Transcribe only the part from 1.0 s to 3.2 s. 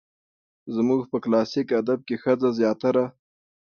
په کلاسيک ادب کې ښځه زياتره